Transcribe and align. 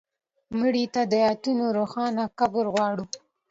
مړه 0.59 0.85
ته 0.93 1.01
د 1.11 1.13
آیتونو 1.29 1.65
روښانه 1.77 2.23
قبر 2.39 2.65
غواړو 2.73 3.05